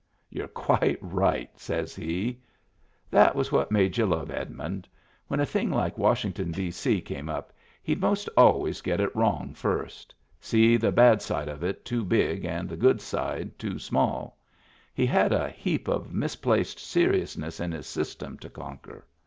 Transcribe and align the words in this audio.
"You're 0.31 0.47
quite 0.47 0.97
right," 0.99 1.51
says 1.59 1.95
he. 1.95 2.41
That 3.11 3.35
was 3.35 3.51
what 3.51 3.69
made 3.71 3.97
y'u 3.99 4.07
love 4.07 4.31
Edmund. 4.31 4.87
When 5.27 5.39
a 5.39 5.45
thing 5.45 5.69
like 5.69 5.95
Washington, 5.95 6.49
D.C., 6.51 7.01
came 7.01 7.29
up, 7.29 7.53
he'd 7.83 8.01
most 8.01 8.27
always 8.35 8.81
get 8.81 8.99
it 8.99 9.15
wrong 9.15 9.53
first— 9.53 10.15
see 10.41 10.75
the 10.75 10.91
bad 10.91 11.21
side 11.21 11.47
of 11.47 11.63
it 11.63 11.85
too 11.85 12.03
big 12.03 12.45
and 12.45 12.67
the 12.67 12.75
good 12.77 12.99
side 12.99 13.59
too 13.59 13.77
small— 13.77 14.39
he 14.95 15.05
had 15.05 15.31
a 15.31 15.51
heap 15.51 15.87
of 15.87 16.11
misplaced 16.11 16.79
seriousness 16.79 17.59
in 17.59 17.71
his 17.71 17.85
system 17.85 18.39
to 18.39 18.49
conquer. 18.49 19.05